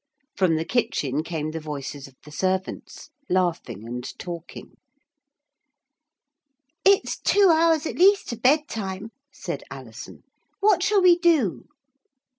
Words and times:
From 0.35 0.55
the 0.55 0.65
kitchen 0.65 1.21
came 1.23 1.51
the 1.51 1.59
voices 1.59 2.07
of 2.07 2.15
the 2.25 2.31
servants, 2.31 3.11
laughing 3.29 3.85
and 3.85 4.03
talking. 4.17 4.77
'It's 6.83 7.19
two 7.19 7.49
hours 7.53 7.85
at 7.85 7.99
least 7.99 8.27
to 8.29 8.35
bedtime,' 8.35 9.11
said 9.31 9.61
Alison. 9.69 10.23
'What 10.59 10.81
shall 10.81 11.03
we 11.03 11.19
do?' 11.19 11.67